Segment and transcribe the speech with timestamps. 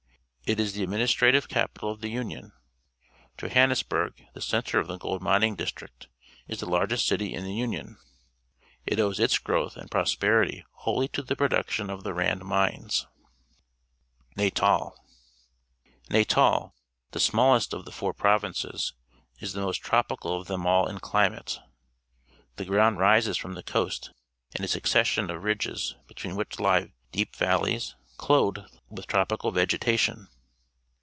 [0.43, 2.51] It is the adniinistrative capital of the Union.
[3.37, 6.09] Johanncsbinri, t}\ (i cpntrp of the gol d mi ning district,
[6.45, 7.97] is the Iar;j;f' t city in the Union.
[8.85, 13.07] Tt owes its {irowtli .■md ]>nisi)erity wholly to the production of the Rand mines.
[14.33, 15.05] A Pineapple Plantation, Natal
[15.85, 16.53] ■\ Natal.—
[17.11, 18.93] Xatal^ the smallest of the four provinces,
[19.39, 21.59] is the most tr opica l of them all in climate.
[22.57, 24.11] The ground rises from t he co ast
[24.59, 25.93] in a su^cessioir of _jidges».
[26.07, 28.59] between wliich lie deep valleys, clothed
[28.89, 30.27] with tr opical vegeta tiaa.